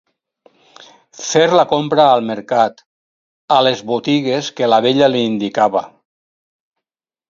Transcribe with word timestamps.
Fer 1.25 1.43
la 1.59 1.65
compra 1.75 2.07
al 2.15 2.25
mercat, 2.31 2.83
a 3.59 3.61
les 3.69 3.87
botigues 3.95 4.53
que 4.59 4.75
la 4.75 4.85
vella 4.89 5.15
li 5.15 5.27
indicava. 5.31 5.89